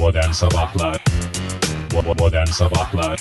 Modern 0.00 0.32
Sabahlar. 0.32 0.98
Modern 1.92 2.46
Sabahlar. 2.46 3.18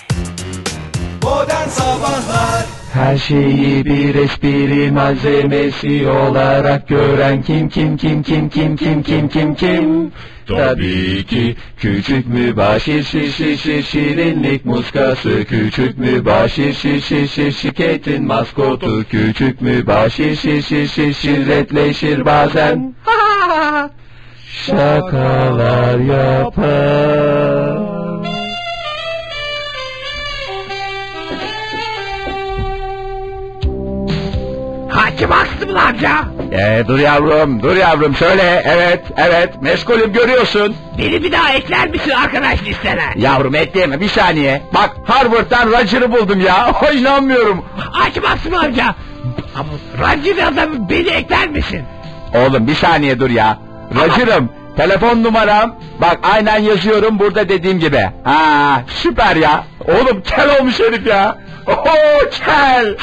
Modern 1.21 1.69
Sabahlar. 1.69 2.65
Her 2.93 3.17
şeyi 3.17 3.85
bir 3.85 4.15
espri 4.15 4.91
malzemesi 4.91 6.07
olarak 6.07 6.87
gören 6.87 7.41
kim 7.41 7.69
kim 7.69 7.97
kim 7.97 8.23
kim 8.23 8.49
kim 8.49 8.75
kim 8.75 9.03
kim 9.03 9.27
kim 9.27 9.55
kim? 9.55 10.11
Tabii 10.47 11.25
ki 11.25 11.55
küçük 11.77 12.27
mübaşir 12.27 13.03
şir 13.03 13.31
şir 13.31 13.57
şir 13.57 13.83
şirinlik 13.83 14.65
muskası 14.65 15.45
Küçük 15.49 15.97
mübaşir 15.97 16.73
şir 16.73 17.01
şir 17.01 17.27
şir 17.27 17.51
şirketin 17.51 18.27
maskotu 18.27 19.03
Küçük 19.09 19.61
mübaşir 19.61 20.35
şir 20.35 20.61
şir 20.61 20.87
şir 20.87 21.13
şirretleşir 21.13 22.25
bazen 22.25 22.95
Şakalar 24.53 25.99
yapar 25.99 27.79
Hakim 34.89 35.31
Aksımıl 35.31 35.75
amca. 35.75 36.11
Ee, 36.51 36.83
dur 36.87 36.99
yavrum, 36.99 37.63
dur 37.63 37.75
yavrum 37.75 38.15
söyle. 38.15 38.63
Evet, 38.65 39.05
evet, 39.17 39.61
meşgulüm 39.61 40.13
görüyorsun. 40.13 40.75
Beni 40.97 41.23
bir 41.23 41.31
daha 41.31 41.53
ekler 41.53 41.89
misin 41.89 42.11
arkadaş 42.11 42.63
listene? 42.63 43.03
Yavrum 43.15 43.55
ekleyeme 43.55 43.99
bir 44.01 44.09
saniye. 44.09 44.61
Bak 44.73 44.95
Harvard'dan 45.05 45.67
Roger'ı 45.67 46.11
buldum 46.11 46.41
ya. 46.41 46.71
İnanmıyorum. 46.93 47.65
Hakim 47.77 48.25
Aksımıl 48.25 48.57
amca. 48.57 48.95
Ama 49.55 49.69
Rancı 50.01 50.45
adamı 50.45 50.89
beni 50.89 51.09
ekler 51.09 51.47
misin? 51.49 51.81
Oğlum 52.35 52.67
bir 52.67 52.75
saniye 52.75 53.19
dur 53.19 53.29
ya. 53.29 53.57
Roger'ım, 53.95 54.49
telefon 54.77 55.23
numaram. 55.23 55.75
Bak 56.01 56.19
aynen 56.23 56.57
yazıyorum 56.57 57.19
burada 57.19 57.49
dediğim 57.49 57.79
gibi. 57.79 58.09
Ha, 58.23 58.81
süper 58.87 59.35
ya. 59.35 59.63
Oğlum 59.87 60.21
kel 60.21 60.59
olmuş 60.59 60.79
herif 60.79 61.07
ya. 61.07 61.37
Oho 61.67 61.95
kel. 62.45 62.95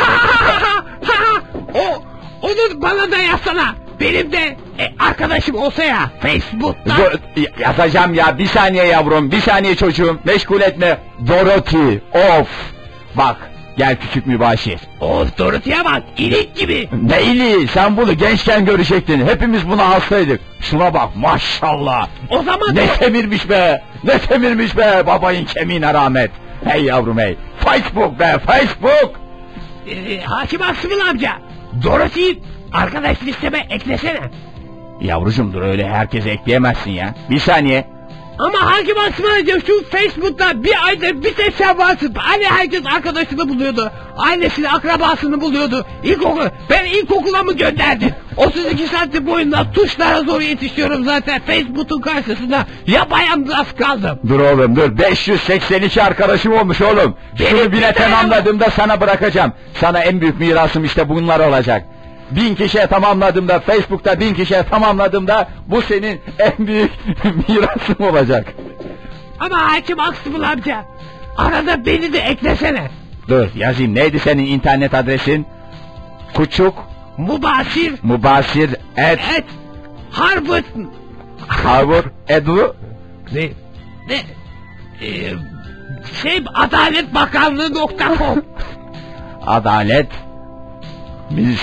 o, 1.74 2.02
onu 2.42 2.82
bana 2.82 3.10
da 3.10 3.16
yazsana. 3.16 3.74
Benim 4.00 4.32
de 4.32 4.56
e, 4.78 4.92
arkadaşım 4.98 5.56
olsa 5.56 5.84
ya 5.84 6.10
Facebook'ta. 6.20 6.94
Y- 7.36 7.52
yazacağım 7.58 8.14
ya 8.14 8.38
bir 8.38 8.46
saniye 8.46 8.84
yavrum 8.84 9.30
bir 9.30 9.40
saniye 9.40 9.74
çocuğum 9.76 10.18
meşgul 10.24 10.60
etme 10.60 10.98
Dorothy 11.28 11.98
of 12.14 12.48
Bak 13.14 13.36
gel 13.76 13.96
küçük 13.96 14.26
mübaşir. 14.26 14.80
Of 15.00 15.38
Dorothy'ye 15.38 15.84
bak 15.84 16.02
ilik 16.18 16.56
gibi. 16.56 16.88
Ne 17.02 17.22
iyiliği 17.22 17.68
sen 17.68 17.96
bunu 17.96 18.12
gençken 18.12 18.64
görecektin. 18.64 19.26
Hepimiz 19.26 19.68
buna 19.68 19.88
hastaydık 19.88 20.40
Şuna 20.60 20.94
bak 20.94 21.16
maşallah. 21.16 22.08
O 22.30 22.42
zaman 22.42 22.74
Ne 22.74 22.86
semirmiş 22.86 23.48
be 23.48 23.82
ne 24.04 24.18
semirmiş 24.18 24.76
be 24.76 25.02
babayın 25.06 25.44
kemiğine 25.44 25.94
rahmet. 25.94 26.30
Hey 26.64 26.84
yavrum 26.84 27.18
hey. 27.18 27.36
Facebook 27.58 28.18
be 28.20 28.38
Facebook! 28.46 29.20
E, 29.90 30.20
Hakim 30.20 30.62
Aksımıl 30.62 31.00
amca. 31.10 31.32
Dorothy'yi 31.82 32.42
arkadaş 32.72 33.22
listeme 33.22 33.66
eklesene. 33.70 34.20
Yavrucuğum 35.00 35.52
dur 35.52 35.62
öyle 35.62 35.88
herkese 35.88 36.30
ekleyemezsin 36.30 36.90
ya. 36.90 37.14
Bir 37.30 37.38
saniye 37.38 37.84
Ama 38.38 38.72
Hakim 38.72 38.98
Aksımıl 38.98 39.28
amca 39.30 39.60
şu 39.66 39.84
Facebook'ta 39.90 40.64
bir 40.64 40.74
aydır 40.86 41.22
bir 41.24 41.34
tek 41.34 41.54
sen 41.58 41.78
varsın. 41.78 42.14
Hani 42.16 42.44
herkes 42.44 42.80
arkadaşını 42.96 43.48
buluyordu. 43.48 43.90
Ailesini, 44.16 44.70
akrabasını 44.70 45.40
buluyordu. 45.40 45.86
İlkokul, 46.04 46.44
ben 46.70 46.84
ilkokula 46.84 47.42
mı 47.42 47.52
gönderdim? 47.52 48.10
32 48.36 48.86
santim 48.86 49.26
boyunda 49.26 49.72
tuşlara 49.72 50.20
zor 50.22 50.40
yetişiyorum 50.40 51.04
zaten. 51.04 51.40
Facebook'un 51.46 52.00
karşısında 52.00 52.66
yapayalnız 52.86 53.72
kaldım. 53.78 54.18
Dur 54.28 54.40
oğlum 54.40 54.76
dur 54.76 54.98
582 54.98 56.02
arkadaşım 56.02 56.52
olmuş 56.52 56.80
oğlum. 56.80 57.16
Şunu 57.38 57.58
Benim 57.58 57.72
bile 57.72 57.88
bir 57.88 57.94
tane- 57.94 58.10
tamamladığımda 58.10 58.70
sana 58.70 59.00
bırakacağım. 59.00 59.52
Sana 59.80 59.98
en 60.00 60.20
büyük 60.20 60.40
mirasım 60.40 60.84
işte 60.84 61.08
bunlar 61.08 61.40
olacak. 61.40 61.84
Bin 62.30 62.54
kişiye 62.54 62.86
tamamladığımda 62.86 63.60
Facebook'ta 63.60 64.20
bin 64.20 64.34
kişiye 64.34 64.62
tamamladığımda 64.62 65.48
bu 65.66 65.82
senin 65.82 66.20
en 66.38 66.66
büyük 66.66 66.90
mirasın 67.48 68.02
olacak. 68.02 68.54
Ama 69.40 69.72
Hakim 69.72 70.00
Aksımıl 70.00 70.42
amca 70.42 70.84
arada 71.36 71.86
beni 71.86 72.12
de 72.12 72.18
eklesene. 72.18 72.88
Dur 73.28 73.48
yazayım. 73.54 73.94
Neydi 73.94 74.18
senin 74.18 74.46
internet 74.46 74.94
adresin? 74.94 75.46
Kuçuk 76.34 76.74
Mubasir 77.18 77.94
Mubasir 78.02 78.70
et 78.96 79.20
et 79.36 79.44
Harvard. 80.10 80.64
Harvard 81.48 82.04
Edu 82.28 82.76
ne? 83.32 83.48
Ne? 84.08 84.16
E, 85.06 85.32
şey 86.22 86.42
Adalet 86.54 87.14
Bakanlığı 87.14 87.74
nokta 87.74 88.16
com. 88.18 88.42
Adalet 89.46 90.06
mis, 91.30 91.62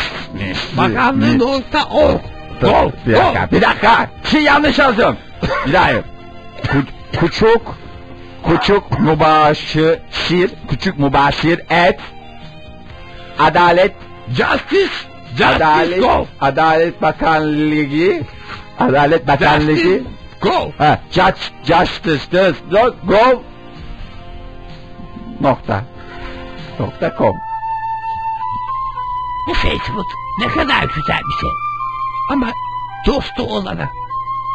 Bakanlığı 0.78 1.40
nokta 1.40 1.86
org 1.86 2.22
Dur, 2.62 2.68
Gol, 2.68 2.92
bir 3.08 3.14
dakika, 3.14 3.52
bir 3.52 3.62
dakika. 3.62 4.10
Şey 4.24 4.44
yanlış 4.44 4.80
yazdım. 4.80 5.18
Bir 5.68 5.74
daha. 5.74 5.90
Ku- 5.92 7.20
kuçuk, 7.20 7.76
kuçuk 8.44 9.00
mübaşir, 9.00 10.50
küçük 10.70 11.00
mübaşir 11.00 11.62
et, 11.70 12.00
adalet, 13.40 13.92
Justice 14.30 14.88
Justice 15.30 15.46
adalet, 15.56 16.02
Go 16.02 16.28
adalet 16.42 17.02
bakanlığı, 17.02 18.22
adalet 18.80 19.28
bakanlığı, 19.28 19.76
Justice 19.76 20.02
Go 20.42 20.72
ha, 20.78 21.00
judge, 21.12 21.42
justice, 21.64 22.54
no, 22.72 22.94
go, 23.04 23.44
nokta, 25.42 25.84
nokta 26.80 27.16
com. 27.18 27.36
Bu 29.48 29.54
Facebook 29.54 30.06
ne 30.40 30.48
kadar 30.48 30.84
güzel 30.84 31.20
bir 31.28 31.40
şey. 31.42 31.50
Ama 32.32 32.52
dostu 33.08 33.44
olana 33.44 33.90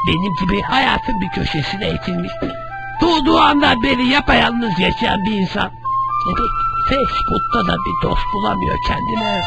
benim 0.07 0.35
gibi 0.41 0.63
hayatın 0.63 1.15
bir 1.21 1.29
köşesine 1.29 1.91
itilmiş. 1.91 2.33
Doğduğu 3.01 3.39
andan 3.39 3.83
beri 3.83 4.07
yapayalnız 4.07 4.79
yaşayan 4.79 5.25
bir 5.25 5.33
insan. 5.33 5.71
Demek 6.27 6.51
Facebook'ta 6.89 7.73
da 7.73 7.77
bir 7.77 8.09
dost 8.09 8.23
bulamıyor 8.35 8.77
kendine. 8.87 9.43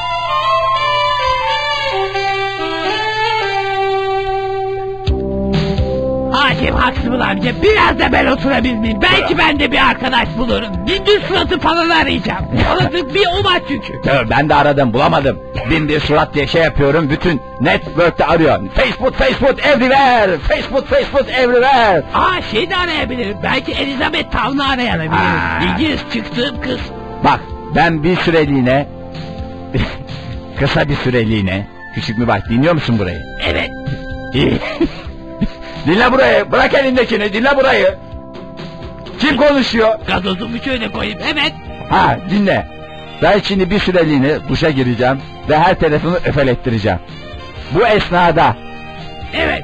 Hakim 6.51 6.75
Haksımıl 6.75 7.19
amca 7.19 7.51
biraz 7.63 7.99
da 7.99 8.11
ben 8.11 8.25
oturabilir 8.25 8.75
miyim? 8.75 8.99
Belki 9.01 9.37
ben 9.37 9.59
de 9.59 9.71
bir 9.71 9.89
arkadaş 9.89 10.27
bulurum. 10.37 10.87
Bir 10.87 11.05
düz 11.05 11.23
suratı 11.23 11.59
falan 11.59 11.89
arayacağım. 11.89 12.45
Tanıdık 12.67 13.15
bir 13.15 13.23
o 13.39 13.43
var 13.43 13.61
çünkü. 13.67 13.93
Dur, 13.93 14.29
ben 14.29 14.49
de 14.49 14.55
aradım 14.55 14.93
bulamadım. 14.93 15.39
Bin 15.69 15.89
bir 15.89 15.99
surat 15.99 16.33
diye 16.33 16.47
şey 16.47 16.61
yapıyorum. 16.61 17.09
Bütün 17.09 17.41
network'te 17.61 18.25
arıyor. 18.25 18.59
Facebook, 18.75 19.15
Facebook 19.15 19.65
everywhere. 19.65 20.37
Facebook, 20.37 20.87
Facebook 20.87 21.29
everywhere. 21.29 22.03
Aa 22.13 22.41
şey 22.51 22.69
de 22.69 22.75
arayabilirim. 22.77 23.37
Belki 23.43 23.71
Elizabeth 23.71 24.31
Town'u 24.31 24.63
arayabilirim. 24.71 25.11
Ha. 25.11 25.59
İngiliz 25.73 25.99
çıktığım 26.13 26.61
kız. 26.61 26.79
Bak 27.23 27.39
ben 27.75 28.03
bir 28.03 28.15
süreliğine 28.15 28.87
kısa 30.59 30.89
bir 30.89 30.95
süreliğine 30.95 31.67
küçük 31.95 32.17
mü 32.17 32.27
bak 32.27 32.49
dinliyor 32.49 32.73
musun 32.73 32.99
burayı? 32.99 33.21
Evet. 33.49 33.69
İyi. 34.33 34.59
dinle 35.85 36.11
burayı. 36.11 36.51
Bırak 36.51 36.73
elindekini. 36.73 37.33
Dinle 37.33 37.57
burayı. 37.57 37.97
Kim 39.19 39.37
konuşuyor? 39.37 39.95
Gazozumu 40.07 40.57
şöyle 40.57 40.91
koyayım. 40.91 41.19
Evet. 41.33 41.53
Ha 41.89 42.17
dinle. 42.29 42.67
Ben 43.21 43.39
şimdi 43.39 43.69
bir 43.69 43.79
süreliğine 43.79 44.49
duşa 44.49 44.69
gireceğim 44.69 45.21
ve 45.49 45.57
her 45.59 45.75
telefonu 45.79 46.15
öfelettireceğim. 46.15 46.99
Bu 47.71 47.87
esnada 47.87 48.55
Evet. 49.33 49.63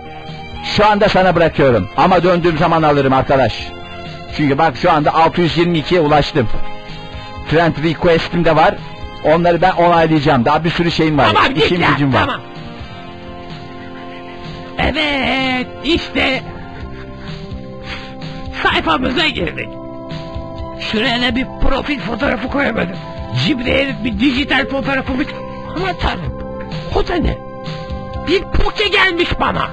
Şu 0.75 0.85
anda 0.87 1.09
sana 1.09 1.35
bırakıyorum. 1.35 1.89
Ama 1.97 2.23
döndüğüm 2.23 2.57
zaman 2.57 2.81
alırım 2.83 3.13
arkadaş. 3.13 3.67
Çünkü 4.37 4.57
bak 4.57 4.73
şu 4.81 4.91
anda 4.91 5.09
622'ye 5.09 5.99
ulaştım. 5.99 6.49
Friend 7.47 7.73
request'im 7.83 8.45
de 8.45 8.55
var. 8.55 8.75
Onları 9.23 9.61
ben 9.61 9.71
onaylayacağım. 9.71 10.45
Daha 10.45 10.63
bir 10.63 10.69
sürü 10.69 10.91
şeyim 10.91 11.17
var. 11.17 11.25
Tamam 11.33 11.53
git 11.53 11.63
İşim 11.65 11.81
ya. 11.81 11.89
gücüm 11.89 12.13
var. 12.13 12.19
Tamam. 12.19 12.41
Evet. 14.87 15.67
işte 15.83 16.43
Sayfamıza 18.63 19.27
girdik. 19.27 19.69
Şuraya 20.79 21.35
bir 21.35 21.45
profil 21.61 21.99
fotoğrafı 21.99 22.47
koyamadım. 22.47 22.95
Cibreye 23.45 23.95
bir 24.03 24.19
dijital 24.19 24.69
fotoğrafımı... 24.69 25.23
Ama 25.75 25.93
tanrım. 25.99 26.33
O 26.95 27.07
da 27.07 27.15
ne? 27.15 27.37
Bir 28.27 28.41
poke 28.41 28.87
gelmiş 28.87 29.29
bana. 29.39 29.69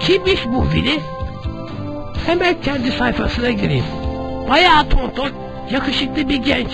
Kimmiş 0.00 0.46
bu 0.46 0.72
biri? 0.72 1.00
Hemen 2.26 2.60
kendi 2.62 2.92
sayfasına 2.92 3.50
gireyim. 3.50 3.84
Bayağı 4.48 4.88
tonton, 4.88 5.30
yakışıklı 5.70 6.28
bir 6.28 6.36
genç. 6.36 6.68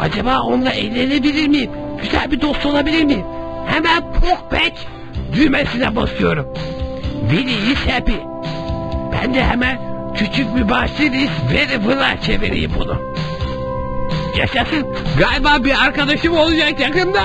Acaba 0.00 0.40
onunla 0.40 0.70
eğlenebilir 0.70 1.48
miyim? 1.48 1.70
Güzel 2.02 2.30
bir 2.30 2.40
dost 2.40 2.66
olabilir 2.66 3.04
miyim? 3.04 3.24
Hemen 3.66 4.02
pokpek 4.12 4.88
düğmesine 5.32 5.96
basıyorum. 5.96 6.46
İs 7.40 7.86
happy. 7.86 8.16
Ben 9.12 9.34
de 9.34 9.44
hemen 9.44 9.92
Küçük 10.14 10.56
beni 11.50 11.84
buna 11.84 12.20
çevireyim 12.20 12.72
bunu. 12.78 13.02
Yaşasın. 14.36 14.86
Galiba 15.18 15.64
bir 15.64 15.84
arkadaşım 15.84 16.36
olacak 16.36 16.80
yakında. 16.80 17.22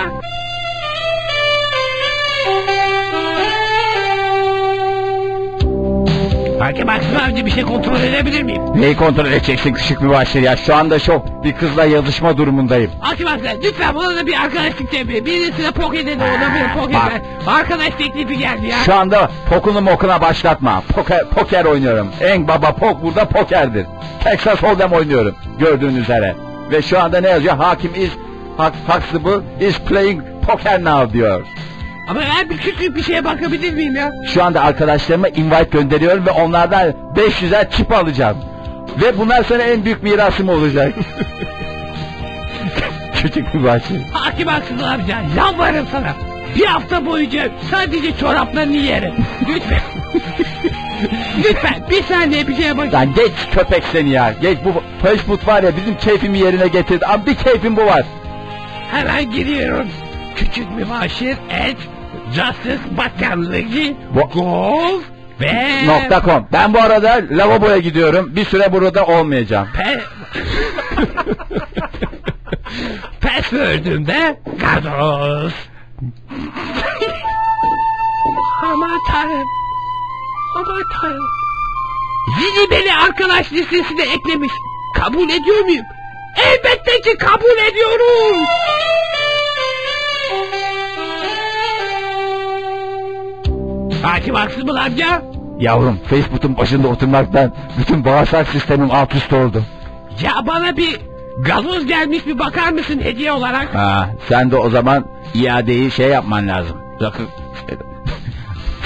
Hakim 6.59 6.89
Aksım 6.89 7.17
amca 7.25 7.45
bir 7.45 7.51
şey 7.51 7.63
kontrol 7.63 7.99
edebilir 7.99 8.43
miyim? 8.43 8.61
Neyi 8.75 8.95
kontrol 8.95 9.25
edeceksin 9.25 9.73
küçük 9.73 10.01
mübaşir 10.01 10.41
ya? 10.41 10.57
Şu 10.57 10.75
anda 10.75 10.99
şok 10.99 11.43
bir 11.43 11.53
kızla 11.53 11.85
yazışma 11.85 12.37
durumundayım. 12.37 12.91
Hakim 12.99 13.27
Aksım 13.27 13.47
lütfen 13.63 13.95
bana 13.95 14.15
da 14.15 14.27
bir 14.27 14.41
arkadaşlık 14.41 14.91
tebliğ. 14.91 15.25
Birisine 15.25 15.71
pokede 15.71 16.19
de 16.19 16.23
olabilir 16.23 16.65
bak. 16.75 16.81
pokede. 16.83 17.21
Arkadaş 17.47 17.89
teklifi 17.97 18.37
geldi 18.37 18.67
ya. 18.67 18.77
Şu 18.85 18.95
anda 18.95 19.31
pokunu 19.49 19.81
mokuna 19.81 20.21
başlatma. 20.21 20.83
Poker, 20.95 21.29
poker 21.29 21.65
oynuyorum. 21.65 22.07
En 22.21 22.47
baba 22.47 22.71
pok 22.75 23.03
burada 23.03 23.25
pokerdir. 23.25 23.85
Texas 24.23 24.63
Hold'em 24.63 24.91
oynuyorum. 24.91 25.35
Gördüğün 25.59 25.95
üzere. 25.95 26.35
Ve 26.71 26.81
şu 26.81 26.99
anda 27.03 27.21
ne 27.21 27.29
yazıyor? 27.29 27.55
Hakim 27.57 27.91
is 27.95 28.11
Huxtable 28.87 29.67
is 29.67 29.79
playing 29.79 30.21
poker 30.47 30.83
now 30.83 31.13
diyor. 31.13 31.41
Ama 32.07 32.21
ben 32.21 32.49
bir 32.49 32.57
küçük 32.57 32.95
bir 32.95 33.03
şeye 33.03 33.25
bakabilir 33.25 33.73
miyim 33.73 33.95
ya? 33.95 34.11
Şu 34.33 34.43
anda 34.43 34.61
arkadaşlarıma 34.61 35.27
invite 35.27 35.63
gönderiyorum 35.71 36.25
ve 36.25 36.31
onlardan 36.31 36.93
500'er 37.15 37.71
çip 37.71 37.91
alacağım. 37.91 38.37
Ve 39.01 39.17
bunlar 39.17 39.43
sana 39.43 39.63
en 39.63 39.85
büyük 39.85 40.03
mirasım 40.03 40.49
olacak. 40.49 40.93
Küçük 43.21 43.53
bir 43.53 43.63
bahçe. 43.63 44.01
Hakim 44.13 44.47
Aksım 44.47 44.83
amca 44.83 45.17
yalvarırım 45.37 45.87
sana. 45.91 46.13
Bir 46.55 46.65
hafta 46.65 47.05
boyunca 47.05 47.47
sadece 47.71 48.17
çoraplarını 48.17 48.75
yerim. 48.75 49.13
Lütfen. 49.49 49.79
Lütfen 51.37 51.75
bir 51.89 52.03
saniye 52.03 52.47
bir 52.47 52.55
şeye 52.55 52.77
bakayım. 52.77 52.93
Lan 52.93 53.13
geç 53.13 53.31
köpek 53.51 53.83
seni 53.91 54.09
ya. 54.09 54.33
Geç 54.41 54.57
bu 54.65 54.83
Facebook 55.07 55.47
var 55.47 55.63
ya 55.63 55.75
bizim 55.77 55.97
keyfimi 55.97 56.39
yerine 56.39 56.67
getirdi. 56.67 57.05
Ama 57.05 57.25
bir 57.25 57.35
keyfim 57.35 57.77
bu 57.77 57.85
var. 57.85 58.03
Hemen 58.91 59.31
giriyorum. 59.31 59.87
Küçük 60.35 60.71
mübaşir 60.71 61.37
et 61.49 61.77
Justice 62.33 62.97
Bakanlığı 62.97 63.61
Gol 64.33 65.01
ve 65.41 65.85
Nokta 65.87 66.21
com. 66.25 66.47
Ben 66.53 66.73
bu 66.73 66.79
arada 66.81 67.21
lavaboya 67.31 67.77
gidiyorum. 67.77 68.35
Bir 68.35 68.45
süre 68.45 68.73
burada 68.73 69.05
olmayacağım. 69.05 69.67
Pe... 69.75 70.01
Password'ümde 73.21 74.39
gazoz. 74.59 75.53
Aman 78.63 78.99
tanrım. 79.11 79.47
Aman 80.55 80.81
tanrım. 81.01 81.25
Zili 82.39 82.71
beni 82.71 82.95
arkadaş 82.95 83.53
listesine 83.53 84.01
eklemiş. 84.03 84.51
Kabul 84.95 85.29
ediyor 85.29 85.59
muyum? 85.65 85.85
Elbette 86.37 87.01
ki 87.01 87.17
kabul 87.17 87.57
ediyorum. 87.71 88.45
Hakim 94.17 94.35
haksız 94.35 94.63
mı 94.63 94.73
lan 94.73 94.85
amca? 94.85 95.21
Yavrum 95.59 95.99
Facebook'un 96.09 96.57
başında 96.57 96.87
oturmaktan 96.87 97.53
bütün 97.79 98.05
bağırsak 98.05 98.47
sistemim 98.47 98.91
alt 98.91 99.15
üst 99.15 99.33
oldu. 99.33 99.63
Ya 100.21 100.31
bana 100.47 100.77
bir 100.77 100.99
gazoz 101.39 101.85
gelmiş 101.87 102.25
bir 102.25 102.39
bakar 102.39 102.71
mısın 102.71 102.99
hediye 103.03 103.31
olarak? 103.31 103.75
Ha, 103.75 104.09
sen 104.29 104.51
de 104.51 104.55
o 104.57 104.69
zaman 104.69 105.05
iadeyi 105.33 105.91
şey 105.91 106.07
yapman 106.07 106.47
lazım. 106.47 106.77
Rakı... 107.01 107.23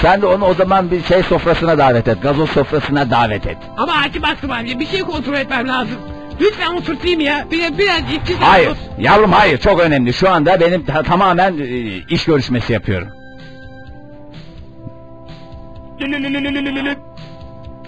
sen 0.02 0.22
de 0.22 0.26
onu 0.26 0.44
o 0.44 0.54
zaman 0.54 0.90
bir 0.90 1.04
şey 1.04 1.22
sofrasına 1.22 1.78
davet 1.78 2.08
et. 2.08 2.22
Gazoz 2.22 2.50
sofrasına 2.50 3.10
davet 3.10 3.46
et. 3.46 3.58
Ama 3.76 4.04
hakim 4.04 4.22
haksız 4.22 4.50
amca 4.50 4.80
bir 4.80 4.86
şey 4.86 5.00
kontrol 5.00 5.34
etmem 5.34 5.68
lazım. 5.68 5.96
Lütfen 6.40 6.76
oturtayım 6.76 7.20
ya. 7.20 7.46
Bir, 7.50 7.78
biraz 7.78 8.00
içi 8.22 8.36
Hayır 8.40 8.72
yavrum 8.98 9.32
hayır 9.32 9.58
çok 9.58 9.80
önemli. 9.80 10.12
Şu 10.12 10.30
anda 10.30 10.60
benim 10.60 10.84
ta- 10.84 11.02
tamamen 11.02 11.58
e, 11.58 11.66
iş 12.08 12.24
görüşmesi 12.24 12.72
yapıyorum. 12.72 13.21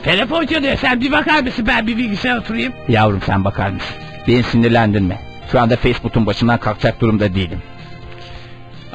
Telefon 0.05 0.47
çalıyor 0.47 0.77
sen 0.77 1.01
bir 1.01 1.13
bakar 1.13 1.43
mısın 1.43 1.67
ben 1.67 1.87
bir 1.87 1.97
bilgisayar 1.97 2.37
oturayım. 2.37 2.73
Yavrum 2.89 3.21
sen 3.27 3.45
bakar 3.45 3.71
mısın? 3.71 3.97
Beni 4.29 4.43
sinirlendirme. 4.43 5.21
Şu 5.53 5.61
anda 5.61 5.77
Facebook'un 5.77 6.27
başından 6.27 6.59
kalkacak 6.61 7.01
durumda 7.01 7.35
değilim. 7.35 7.63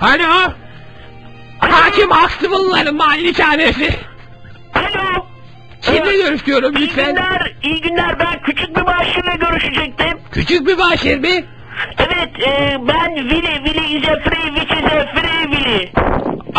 Alo. 0.01 0.51
Hakim 1.59 2.09
Huxtable'ların 2.11 2.95
malikanesi. 2.95 3.95
Alo. 4.75 5.25
Kimle 5.81 6.15
görüşüyorum 6.17 6.75
İyi 6.75 6.81
lütfen? 6.81 7.15
günler, 7.15 7.53
iyi 7.63 7.81
günler. 7.81 8.19
Ben 8.19 8.41
küçük 8.43 8.75
bir 8.77 8.81
maaşıyla 8.81 9.35
görüşecektim. 9.35 10.17
Küçük 10.31 10.67
bir 10.67 10.77
başır 10.77 11.17
mi? 11.17 11.45
Evet, 11.99 12.47
e, 12.47 12.77
ben 12.87 13.15
Willy, 13.15 13.65
Willy 13.65 13.97
is 13.97 14.07
a 14.09 14.15
free, 14.29 14.55
which 14.55 14.71
is 14.71 14.85
a 14.93 15.05
free 15.15 15.51
Willy. 15.51 15.91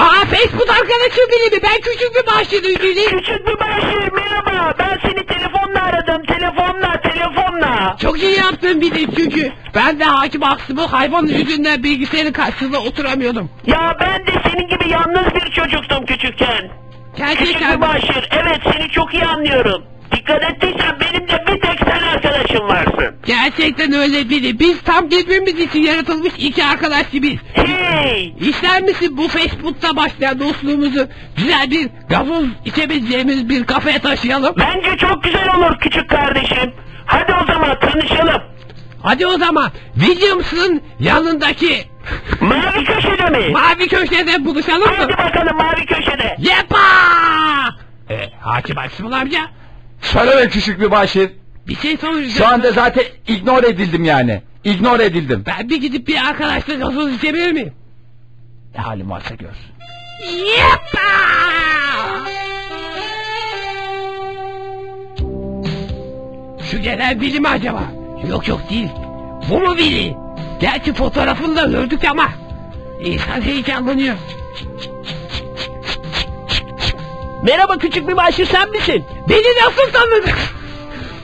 Aa 0.00 0.24
Facebook 0.24 0.70
arkadaşım 0.70 1.26
biri 1.32 1.56
mi? 1.56 1.62
Ben 1.62 1.80
küçük 1.80 2.10
bir 2.14 2.26
başırım 2.26 2.74
biri. 2.82 3.04
Küçük 3.04 3.46
bir 3.46 3.58
maaşı, 3.60 4.12
merhaba. 4.14 4.74
Ben 4.78 4.98
seni 5.02 5.26
telefonla 5.26 5.82
aradım, 5.82 6.22
telefonla, 6.26 7.00
telefonla. 7.00 7.96
Çok 8.02 8.22
iyi 8.22 8.38
yaptın 8.38 8.80
biri 8.80 9.06
çünkü. 9.16 9.52
Ben 9.74 10.00
de 10.00 10.04
hakim 10.04 10.42
Huxtable 10.42 10.86
hayvan 10.86 11.26
yüzünden 11.26 11.82
bilgisayarın 11.82 12.32
karşısında 12.32 12.78
oturamıyordum. 12.80 13.50
Ya 13.66 13.96
ben 14.00 14.26
de 14.26 14.32
senin 14.50 14.68
gibi 14.68 14.88
yalnız 14.88 15.34
bir 15.34 15.50
çocuktum 15.50 16.06
küçükken. 16.06 16.70
Küçük 17.16 17.18
bir 17.18 17.36
Gerçekten 17.36 17.80
maaşı, 17.80 18.12
evet 18.30 18.60
seni 18.72 18.88
çok 18.88 19.14
iyi 19.14 19.24
anlıyorum. 19.24 19.82
Dikkat 20.12 20.42
ettiysen 20.42 20.96
benim 21.00 21.28
de 21.28 21.44
bir 21.46 21.60
tek 21.60 21.78
sen 21.78 22.02
arkadaşım 22.14 22.39
varsın. 22.58 23.14
Gerçekten 23.26 23.92
öyle 23.92 24.30
biri. 24.30 24.58
Biz 24.60 24.82
tam 24.82 25.10
birbirimiz 25.10 25.58
için 25.58 25.82
yaratılmış 25.82 26.32
iki 26.38 26.64
arkadaş 26.64 27.10
gibiyiz. 27.10 27.40
Hey! 27.52 28.34
İster 28.40 28.82
misin 28.82 29.16
bu 29.16 29.28
Facebook'ta 29.28 29.96
başlayan 29.96 30.38
dostluğumuzu 30.40 31.08
güzel 31.36 31.70
bir 31.70 31.88
gazoz 32.08 32.46
içebileceğimiz 32.64 33.48
bir 33.48 33.64
kafeye 33.64 33.98
taşıyalım? 33.98 34.54
Bence 34.58 34.96
çok 34.96 35.22
güzel 35.24 35.54
olur 35.56 35.78
küçük 35.80 36.08
kardeşim. 36.10 36.72
Hadi 37.06 37.32
o 37.42 37.46
zaman 37.52 37.78
tanışalım. 37.80 38.42
Hadi 39.02 39.26
o 39.26 39.38
zaman 39.38 39.70
Williams'ın 39.94 40.82
yanındaki 41.00 41.84
Mavi 42.40 42.84
köşede 42.84 43.30
mi? 43.30 43.52
mavi 43.52 43.88
köşede 43.88 44.44
buluşalım 44.44 44.80
mı? 44.82 44.94
Hadi 44.96 45.12
bakalım 45.12 45.56
mavi 45.56 45.86
köşede. 45.86 46.36
Yepa! 46.38 46.78
E, 48.10 48.30
Hakim 48.40 48.78
Aksımıl 48.78 49.12
amca 49.12 49.38
Söyle 50.00 50.48
küçük 50.48 50.80
bir 50.80 50.90
başır. 50.90 51.30
Bir 51.68 51.76
şey 51.76 51.96
soracağım. 51.96 52.30
Şu 52.30 52.46
anda 52.46 52.70
zaten 52.70 53.04
ignore 53.28 53.68
edildim 53.68 54.04
yani. 54.04 54.42
İgnore 54.64 55.04
edildim. 55.04 55.44
Ben 55.46 55.70
bir 55.70 55.76
gidip 55.80 56.08
bir 56.08 56.28
arkadaşla 56.28 56.74
gazoz 56.74 57.14
içebilir 57.14 57.52
miyim? 57.52 57.72
Ne 58.74 58.80
halim 58.80 59.10
varsa 59.10 59.34
gör. 59.34 59.48
Yepa! 60.46 61.00
Şu 66.70 66.78
gelen 66.82 67.18
mi 67.18 67.48
acaba? 67.48 67.82
Yok 68.28 68.48
yok 68.48 68.70
değil. 68.70 68.88
Bu 69.50 69.60
mu 69.60 69.76
biri? 69.76 70.16
Gerçi 70.60 70.92
fotoğrafını 70.92 71.56
da 71.56 71.66
gördük 71.66 72.04
ama. 72.10 72.28
İnsan 73.04 73.40
heyecanlanıyor. 73.40 74.14
Merhaba 77.42 77.78
küçük 77.78 78.08
bir 78.08 78.12
maaşı 78.12 78.46
sen 78.46 78.70
misin? 78.70 79.04
Beni 79.28 79.66
nasıl 79.66 79.92
tanıdın? 79.92 80.32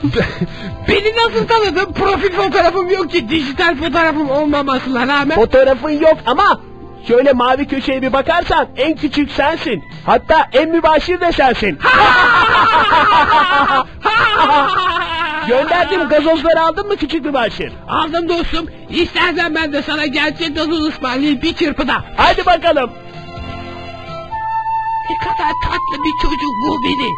Beni 0.87 1.15
nasıl 1.15 1.47
tanıdın? 1.47 1.93
Profil 1.93 2.33
fotoğrafım 2.33 2.89
yok 2.89 3.11
ki 3.11 3.29
dijital 3.29 3.75
fotoğrafım 3.75 4.29
olmamasına 4.29 5.07
rağmen. 5.07 5.35
Fotoğrafın 5.35 5.89
yok 5.89 6.17
ama 6.25 6.61
şöyle 7.07 7.33
mavi 7.33 7.67
köşeye 7.67 8.01
bir 8.01 8.13
bakarsan 8.13 8.67
en 8.77 8.95
küçük 8.95 9.31
sensin. 9.31 9.83
Hatta 10.05 10.49
en 10.53 10.69
mübaşir 10.69 11.21
de 11.21 11.31
sensin. 11.31 11.79
Gönderdiğim 15.47 16.09
gazozları 16.09 16.61
aldın 16.61 16.87
mı 16.87 16.95
küçük 16.95 17.25
mübaşir? 17.25 17.73
Aldım 17.89 18.29
dostum. 18.29 18.65
İstersen 18.89 19.55
ben 19.55 19.73
de 19.73 19.81
sana 19.81 20.05
gerçek 20.05 20.55
gazoz 20.55 20.87
ısmarlayayım 20.87 21.41
bir 21.41 21.53
çırpıda. 21.53 22.05
Hadi 22.17 22.45
bakalım. 22.45 22.91
Ne 25.09 25.17
kadar 25.17 25.51
tatlı 25.63 26.03
bir 26.05 26.13
çocuk 26.21 26.51
bu 26.67 26.83
biri. 26.83 27.09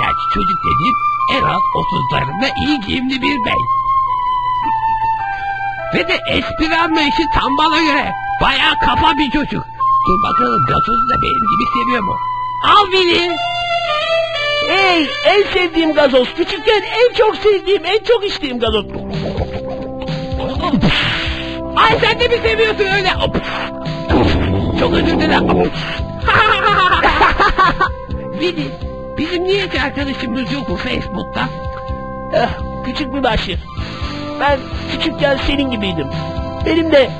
Gerçi 0.00 0.24
çocuk 0.34 0.58
dediğim 0.64 1.13
en 1.32 1.42
az 1.42 1.62
otuzlarında 1.78 2.48
iyi 2.66 2.80
giyimli 2.80 3.22
bir 3.22 3.36
bey. 3.44 3.60
Ve 5.94 6.08
de 6.08 6.18
espri 6.30 6.76
anlayışı 6.76 7.22
tam 7.34 7.58
bana 7.58 7.82
göre. 7.82 8.12
Bayağı 8.42 8.78
kafa 8.78 9.12
bir 9.16 9.30
çocuk. 9.30 9.64
Dur 10.06 10.22
bakalım 10.22 10.64
gazozu 10.68 11.08
da 11.08 11.22
benim 11.22 11.44
gibi 11.50 11.64
seviyor 11.74 12.02
mu? 12.02 12.16
Al 12.64 12.86
beni. 12.92 13.36
Hey 14.68 15.10
en 15.24 15.42
sevdiğim 15.52 15.94
gazoz. 15.94 16.34
Küçükken 16.34 16.82
en 16.82 17.14
çok 17.14 17.36
sevdiğim, 17.36 17.84
en 17.84 18.04
çok 18.04 18.26
içtiğim 18.26 18.58
gazoz. 18.58 18.84
Ay 21.76 21.98
sen 22.00 22.20
de 22.20 22.28
mi 22.28 22.36
seviyorsun 22.48 22.84
öyle? 22.84 23.12
Çok 24.80 24.92
özür 24.94 25.20
dilerim. 25.20 25.48
Vidi, 28.40 28.70
bizim 29.18 29.44
niye 29.44 29.66
hiç 29.66 29.80
arkadaşımız 29.80 30.52
yok 30.52 30.68
bu 30.68 30.76
Facebook'ta? 30.76 31.48
Eh, 32.34 32.48
küçük 32.84 33.12
mübaşir. 33.12 33.58
Ben 34.40 34.58
küçükken 34.92 35.36
senin 35.46 35.70
gibiydim. 35.70 36.06
Benim 36.66 36.92
de 36.92 37.10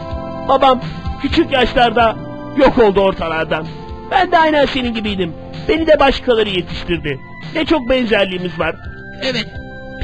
babam 0.49 0.81
küçük 1.23 1.53
yaşlarda 1.53 2.17
yok 2.57 2.79
oldu 2.79 3.01
ortalardan. 3.01 3.67
Ben 4.11 4.33
de 4.33 4.39
aynen 4.39 4.67
senin 4.67 4.95
gibiydim. 4.95 5.35
Beni 5.69 5.87
de 5.87 6.01
başkaları 6.01 6.49
yetiştirdi. 6.49 7.21
Ne 7.55 7.65
çok 7.65 7.91
benzerliğimiz 7.91 8.59
var. 8.59 8.75
Evet. 9.23 9.47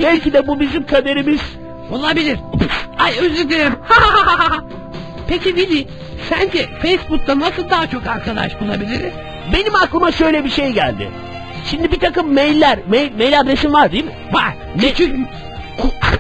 Belki 0.03 0.33
de 0.33 0.47
bu 0.47 0.61
bizim 0.61 0.87
kaderimiz. 0.87 1.41
Olabilir. 1.91 2.39
Ay 2.99 3.13
özür 3.21 3.49
dilerim. 3.49 3.75
Peki 5.29 5.45
Willy, 5.57 5.87
sence 6.29 6.67
Facebook'ta 6.83 7.39
nasıl 7.39 7.71
daha 7.71 7.87
çok 7.87 8.07
arkadaş 8.07 8.61
bulabiliriz? 8.61 9.13
Benim 9.53 9.75
aklıma 9.75 10.13
şöyle 10.13 10.45
bir 10.45 10.51
şey 10.51 10.73
geldi. 10.73 11.11
Şimdi 11.64 11.93
bir 11.93 12.00
takım 12.00 12.35
mailler, 12.35 12.79
mail, 12.88 13.12
mail 13.17 13.40
adresim 13.40 13.73
var 13.73 13.93
değil 13.93 14.05
mi? 14.05 14.12
Var. 14.33 14.55
Küçük... 14.81 15.17
Ku- 15.79 16.19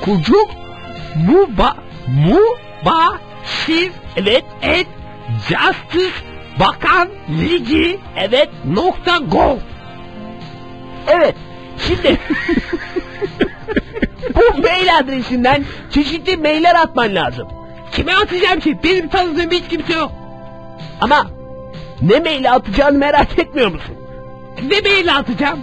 Kucuk 0.00 0.50
mu 1.28 1.46
ba 1.58 1.76
mu 2.08 2.40
ba 2.84 3.18
şir 3.44 3.90
Evet, 4.16 4.44
et 4.62 4.86
justice 5.48 6.12
bakan 6.60 7.08
ligi 7.40 8.00
evet, 8.16 8.48
nokta 8.64 9.16
gov. 9.18 9.56
evet. 11.08 11.34
Şimdi 11.86 12.18
bu 14.34 14.62
mail 14.62 14.98
adresinden 14.98 15.64
çeşitli 15.94 16.36
mailler 16.36 16.74
atman 16.74 17.14
lazım. 17.14 17.48
Kime 17.92 18.14
atacağım 18.14 18.60
ki? 18.60 18.78
Benim 18.84 19.08
tanıdığım 19.08 19.50
hiç 19.50 19.68
kimse 19.68 19.92
yok. 19.92 20.12
Ama 21.00 21.26
ne 22.02 22.20
mail 22.20 22.52
atacağını 22.52 22.98
merak 22.98 23.38
etmiyor 23.38 23.72
musun? 23.72 23.94
Ne 24.62 24.80
mail 24.80 25.16
atacağım? 25.16 25.58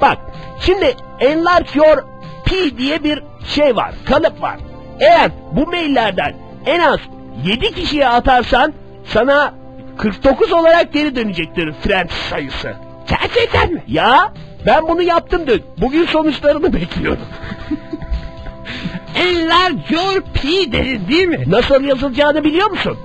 Bak, 0.00 0.18
şimdi 0.60 0.96
enlarge 1.20 1.70
your 1.74 2.04
P 2.44 2.78
diye 2.78 3.04
bir 3.04 3.22
şey 3.44 3.76
var, 3.76 3.94
kalıp 4.04 4.42
var. 4.42 4.56
Eğer 5.00 5.30
bu 5.52 5.66
maillerden 5.66 6.34
en 6.66 6.80
az 6.80 6.98
7 7.46 7.74
kişiye 7.74 8.08
atarsan 8.08 8.72
sana 9.04 9.54
49 9.98 10.52
olarak 10.52 10.92
geri 10.92 11.16
dönecektir 11.16 11.72
friends 11.72 12.12
sayısı. 12.12 12.74
Gerçekten 13.08 13.72
mi? 13.72 13.82
Ya 13.88 14.32
ben 14.66 14.88
bunu 14.88 15.02
yaptım 15.02 15.42
dün. 15.46 15.62
Bugün 15.80 16.06
sonuçlarını 16.06 16.72
bekliyorum. 16.72 17.22
Enlarge 19.16 19.94
your 19.94 20.22
P 20.34 20.72
dedin 20.72 21.08
değil 21.08 21.28
mi? 21.28 21.44
Nasıl 21.46 21.84
yazılacağını 21.84 22.44
biliyor 22.44 22.70
musun? 22.70 22.98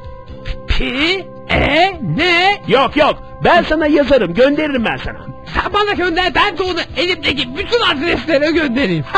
P, 0.68 0.86
E, 1.50 1.92
N. 2.18 2.62
Yok 2.68 2.98
yok. 2.98 3.24
Ben 3.44 3.64
sana 3.64 3.88
yazarım. 3.88 4.34
Gönderirim 4.34 4.86
ben 4.86 4.98
sana. 4.98 5.18
Sen 5.54 5.74
bana 5.74 5.94
gönder 5.94 6.36
ben 6.36 6.58
de 6.58 6.64
onu 6.64 6.80
elimdeki 6.98 7.58
bütün 7.58 7.82
adreslere 7.82 8.52
göndereyim. 8.52 9.06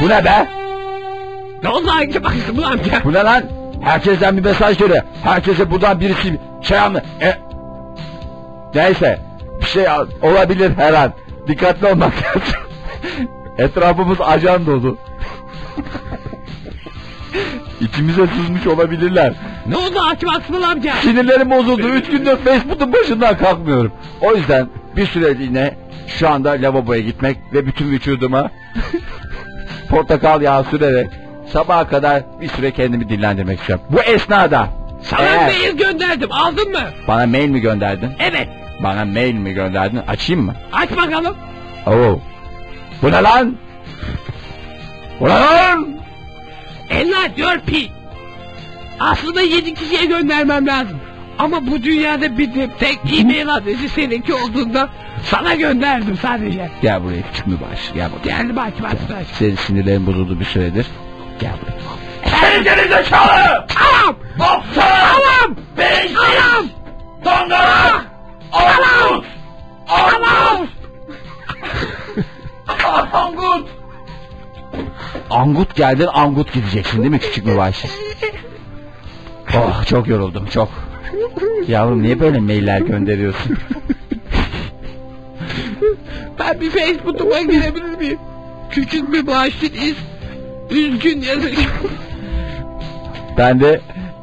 Bu 0.00 0.08
ne 0.08 0.24
be? 0.24 0.48
ne 1.62 1.68
oldu 1.68 1.90
hangi 1.90 2.24
baksın 2.24 2.56
bu 2.56 2.66
amca? 2.66 3.04
Bu 3.04 3.12
ne 3.12 3.24
lan? 3.24 3.42
Herkesten 3.82 4.36
bir 4.36 4.42
mesaj 4.42 4.78
geliyor. 4.78 5.02
Herkese 5.22 5.70
buradan 5.70 6.00
birisi 6.00 6.40
şey 6.62 6.78
anla... 6.78 7.02
E... 7.20 7.38
Neyse. 8.74 9.18
Bir 9.60 9.66
şey 9.66 9.86
olabilir 10.22 10.72
her 10.76 10.92
an. 10.92 11.12
Dikkatli 11.50 11.86
olmak 11.86 12.12
lazım. 12.22 12.42
Etrafımız 13.58 14.20
ajan 14.20 14.66
dolu. 14.66 14.96
İçimize 17.80 18.26
sızmış 18.26 18.66
olabilirler. 18.66 19.32
Ne 19.66 19.76
oldu 19.76 19.98
hakim 19.98 20.28
Aslı 20.28 20.66
amca? 20.66 20.92
Sinirlerim 20.94 21.50
bozuldu. 21.50 21.88
Üç 21.88 22.06
gündür 22.10 22.36
Facebook'un 22.36 22.92
başından 22.92 23.38
kalkmıyorum. 23.38 23.92
O 24.20 24.34
yüzden 24.36 24.68
bir 24.96 25.06
süreliğine 25.06 25.74
şu 26.06 26.28
anda 26.28 26.50
lavaboya 26.50 27.00
gitmek 27.00 27.36
ve 27.52 27.66
bütün 27.66 27.90
vücuduma 27.90 28.50
portakal 29.88 30.42
yağı 30.42 30.64
sürerek 30.64 31.10
sabaha 31.52 31.88
kadar 31.88 32.22
bir 32.40 32.48
süre 32.48 32.70
kendimi 32.70 33.08
dinlendirmek 33.08 33.60
istiyorum. 33.60 33.84
Bu 33.90 34.00
esnada 34.00 34.68
Sana 35.02 35.22
eğer 35.22 35.46
mail 35.46 35.76
gönderdim 35.78 36.32
aldın 36.32 36.70
mı? 36.72 36.80
bana 37.08 37.26
mail 37.26 37.48
mi 37.48 37.60
gönderdin? 37.60 38.10
Evet. 38.18 38.48
Bana 38.82 39.04
mail 39.04 39.34
mi 39.34 39.52
gönderdin? 39.52 40.00
Açayım 40.08 40.44
mı? 40.44 40.54
Aç 40.72 40.90
bakalım. 40.90 41.36
Oo. 41.86 42.20
Bu 43.02 43.12
ne 43.12 43.22
lan? 43.22 43.56
Bu 45.20 45.24
ne 45.24 45.30
lan? 45.32 45.88
Enlarge 46.90 47.42
your 47.42 47.58
P. 47.58 47.76
Aslında 49.00 49.40
yedi 49.40 49.74
kişiye 49.74 50.04
göndermem 50.04 50.66
lazım. 50.66 50.98
Ama 51.38 51.66
bu 51.66 51.82
dünyada 51.82 52.38
bir 52.38 52.50
tek 52.78 52.98
e-mail 53.20 53.54
adresi 53.54 53.88
seninki 53.88 54.34
olduğundan 54.34 54.88
sana 55.24 55.54
gönderdim 55.54 56.16
sadece. 56.22 56.70
Gel 56.82 57.02
buraya 57.04 57.22
küçük 57.22 57.46
mübaşir. 57.46 57.94
Gel 57.94 58.08
buraya. 58.12 58.36
Geldi 58.38 58.56
bak 58.56 58.72
bak 58.82 58.92
bak. 59.10 59.22
Senin 59.32 59.56
sinirlerin 59.56 60.06
bozuldu 60.06 60.40
bir 60.40 60.44
süredir. 60.44 60.86
Gel 61.40 61.52
buraya. 61.62 61.80
Sen 62.40 62.64
geri 62.64 62.88
zekalı! 62.88 63.66
Tamam! 63.68 64.16
Tamam! 64.74 65.56
Beş! 65.78 66.12
Tamam! 66.14 66.66
Tongara! 67.24 68.09
Angut 75.30 75.76
geldin, 75.76 76.08
Angut 76.12 76.52
gideceksin 76.52 76.98
değil 76.98 77.10
mi 77.10 77.18
küçük 77.18 77.46
mübaşir? 77.46 77.90
Oh 79.56 79.86
çok 79.86 80.08
yoruldum 80.08 80.46
çok. 80.46 80.68
Yavrum 81.68 82.02
niye 82.02 82.20
böyle 82.20 82.38
mailler 82.38 82.80
gönderiyorsun? 82.80 83.58
Ben 86.38 86.60
bir 86.60 86.70
Facebook'uma 86.70 87.40
girebilir 87.40 87.98
miyim? 87.98 88.18
Küçük 88.70 89.12
bir 89.12 89.26
bağışlık 89.26 89.82
iz. 89.82 89.96
Üzgün 90.70 91.20
yazıyor. 91.20 91.62
Ben 93.38 93.60
de 93.60 93.80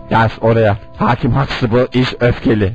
yaz 0.09 0.31
oraya. 0.41 0.77
Hakim 0.97 1.31
Huxtable 1.31 1.87
is 1.99 2.13
öfkeli. 2.19 2.73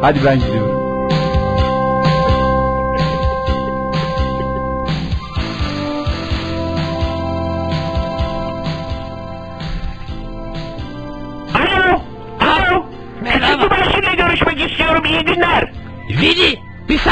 Hadi 0.00 0.24
ben 0.24 0.38
gidiyorum. 0.38 0.83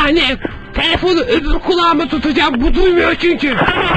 Saniye. 0.02 0.36
Telefonu 0.74 1.20
öbür 1.20 1.58
kulağıma 1.58 2.08
tutacağım. 2.08 2.60
Bu 2.60 2.74
duymuyor 2.74 3.14
çünkü. 3.14 3.56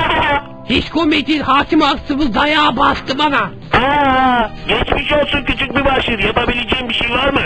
Hiç 0.70 0.90
komik 0.90 1.28
değil. 1.28 1.42
Hakim 1.42 1.82
Aksımız 1.82 2.34
dayağı 2.36 2.78
bastı 2.78 3.20
bana. 3.20 3.50
Aa, 3.74 4.50
geçmiş 4.68 5.14
olsun 5.14 5.44
küçük 5.44 5.76
bir 5.76 5.86
başır. 5.86 6.20
Yapabileceğim 6.20 6.90
bir 6.90 6.94
şey 6.94 7.10
var 7.12 7.30
mı? 7.30 7.40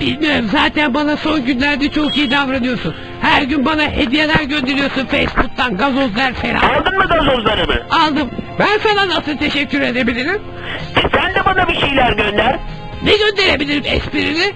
Bilmiyorum 0.00 0.48
zaten 0.52 0.94
bana 0.94 1.16
son 1.16 1.44
günlerde 1.44 1.90
çok 1.90 2.16
iyi 2.16 2.30
davranıyorsun. 2.30 2.94
Her 3.20 3.42
gün 3.42 3.64
bana 3.64 3.82
hediyeler 3.82 4.42
gönderiyorsun 4.42 5.06
Facebook'tan 5.06 5.76
gazozlar 5.76 6.32
falan. 6.32 6.54
Aldın 6.54 6.98
mı 6.98 7.04
gazozlarımı? 7.08 7.74
Aldım. 7.90 8.30
Ben 8.58 8.78
sana 8.88 9.08
nasıl 9.08 9.36
teşekkür 9.36 9.80
edebilirim? 9.80 10.42
E 10.96 11.00
sen 11.18 11.34
de 11.34 11.44
bana 11.44 11.68
bir 11.68 11.74
şeyler 11.80 12.12
gönder. 12.12 12.58
Ne 13.02 13.12
gönderebilirim 13.16 13.82
esprini? 13.86 14.52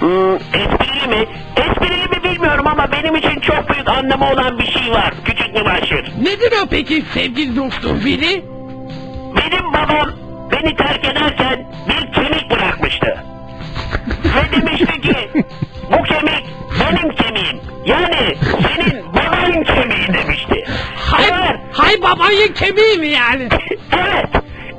Hmm, 0.00 0.34
esprili 0.36 1.06
mi? 1.08 1.26
Esprili 1.56 2.06
mi 2.08 2.24
bilmiyorum 2.24 2.66
ama 2.66 2.92
benim 2.92 3.16
için 3.16 3.40
çok 3.40 3.70
büyük 3.70 3.88
anlamı 3.88 4.30
olan 4.32 4.58
bir 4.58 4.72
şey 4.72 4.90
var 4.92 5.14
küçük 5.24 5.54
mübaşir. 5.54 6.12
Nedir 6.22 6.52
o 6.64 6.66
peki 6.70 7.02
sevgili 7.14 7.56
dostum 7.56 8.04
Veli? 8.04 8.44
Benim 9.36 9.72
babam 9.72 10.10
beni 10.52 10.76
terk 10.76 11.04
ederken 11.04 11.66
bir 11.88 12.12
kemik 12.12 12.50
bırakmıştı. 12.50 13.16
Ve 14.24 14.56
demişti 14.56 15.00
ki 15.00 15.30
bu 15.92 16.02
kemik 16.02 16.44
benim 16.80 17.14
kemiğim. 17.14 17.60
Yani 17.86 18.36
senin 18.44 19.04
babanın 19.14 19.64
kemiği 19.64 20.08
demişti. 20.14 20.64
Hay, 20.96 21.24
Eğer, 21.24 21.56
hay 21.72 22.02
babanın 22.02 22.52
kemiği 22.54 22.98
mi 22.98 23.08
yani? 23.08 23.48
evet, 23.92 24.28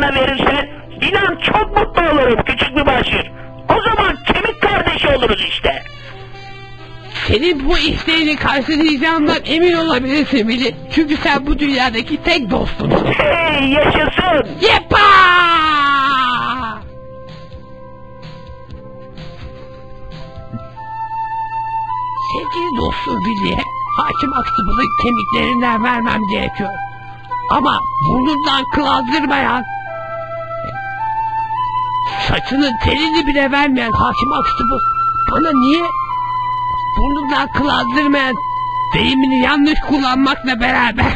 bana 0.00 0.14
verirsen 0.14 0.68
inan 1.00 1.36
çok 1.36 1.76
mutlu 1.76 2.02
olurum 2.10 2.42
küçük 2.46 2.76
bir 2.76 2.86
başır. 2.86 3.32
O 3.68 3.82
zaman 3.82 4.16
kemik 4.26 4.60
kardeşi 4.62 5.08
oluruz 5.08 5.44
işte. 5.48 5.82
Senin 7.26 7.68
bu 7.68 7.78
isteğini 7.78 8.36
karşılayacağımdan 8.36 9.38
emin 9.44 9.76
olabilirsin 9.76 10.48
Veli. 10.48 10.74
Çünkü 10.94 11.16
sen 11.16 11.46
bu 11.46 11.58
dünyadaki 11.58 12.22
tek 12.22 12.50
dostumsun. 12.50 13.06
Hey 13.06 13.70
yaşasın. 13.70 14.48
Yepa! 14.60 15.00
Sevgili 22.32 22.76
dostum 22.78 23.14
Veli, 23.14 23.56
hakim 23.96 24.32
Aksıbıl'ın 24.32 24.88
kemiklerinden 25.02 25.84
vermem 25.84 26.20
gerekiyor. 26.32 26.70
Ama 27.50 27.78
burnundan 28.08 28.64
kıl 28.74 28.86
aldırmayan, 28.86 29.64
saçının 32.30 32.72
telini 32.84 33.26
bile 33.26 33.50
vermeyen 33.50 33.92
hakim 33.92 34.32
Aksıbıl 34.32 34.78
bana 35.30 35.50
niye 35.54 35.82
burnundan 36.98 37.48
kıl 37.48 37.68
aldırmayan 37.68 38.34
deyimini 38.94 39.40
yanlış 39.40 39.80
kullanmakla 39.80 40.60
beraber 40.60 41.04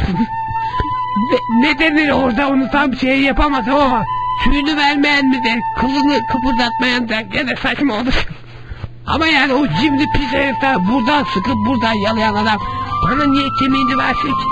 ne, 1.31 1.37
ne 1.61 1.79
denir 1.79 2.09
orada 2.09 2.47
onu 2.47 2.69
tam 2.71 2.95
şey 2.95 3.21
yapamadım 3.21 3.75
ama 3.75 4.03
tüyünü 4.43 4.77
vermeyen 4.77 5.29
mi 5.29 5.43
de 5.43 5.59
kılını 5.77 6.19
kıpırdatmayan 6.31 7.09
da 7.09 7.21
gene 7.21 7.55
saçma 7.55 7.93
olur. 7.93 8.27
Ama 9.07 9.27
yani 9.27 9.53
o 9.53 9.67
cimri 9.67 10.05
pis 10.13 10.33
herifler 10.33 10.75
buradan 10.87 11.23
sıkıp 11.23 11.55
buradan 11.67 11.93
yalayan 11.93 12.35
adam 12.35 12.57
bana 13.03 13.25
niye 13.25 13.49
kemiğini 13.59 13.97
versin 13.97 14.29
ki? 14.29 14.45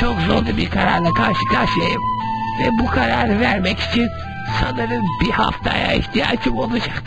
Çok 0.00 0.20
zorlu 0.20 0.56
bir 0.56 0.70
kararla 0.70 1.14
karşı 1.14 1.44
karşıyayım. 1.44 2.02
Ve 2.60 2.68
bu 2.80 2.86
kararı 2.86 3.40
vermek 3.40 3.78
için 3.80 4.08
sanırım 4.62 5.04
bir 5.20 5.30
haftaya 5.30 5.92
ihtiyacım 5.92 6.58
olacak. 6.58 7.02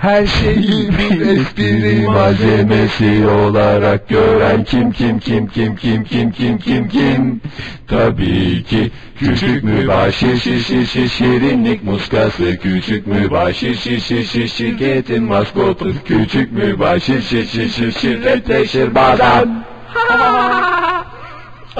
Her 0.00 0.26
şeyi 0.42 0.88
bir 0.98 1.20
espri 1.20 2.06
malzemesi 2.06 3.26
olarak 3.26 4.08
gören 4.08 4.64
kim 4.64 4.90
kim 4.92 5.18
kim 5.18 5.46
kim 5.46 5.74
kim 5.76 6.04
kim 6.04 6.30
kim 6.30 6.58
kim 6.58 6.88
kim? 6.88 7.40
Tabii 7.88 8.64
ki 8.64 8.90
küçük 9.18 9.64
mübaşir 9.64 10.36
şir 10.36 10.60
şir 10.60 10.86
şir 10.86 11.08
şirinlik 11.08 11.84
muskası. 11.84 12.56
Küçük 12.62 13.06
mübaşir 13.06 13.74
şir 13.74 14.00
şir 14.00 14.24
şir 14.24 14.48
şirketin 14.48 15.24
maskotu. 15.24 15.92
Küçük 16.04 16.52
mübaşir 16.52 17.22
şir 17.22 17.46
şir 17.46 17.68
şir 17.68 17.92
şirketleşir 17.92 18.94
bazen 18.94 19.64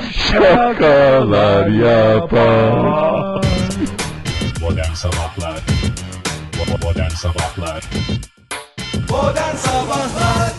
Şakalar 0.01 1.67
yapar. 1.67 3.45
Modern 4.61 4.93
Sabahlar. 4.95 5.59
Bo- 6.53 6.87
Modern 6.87 7.09
Sabahlar. 7.11 7.83
Modern 9.11 9.57
Sabahlar 9.57 10.53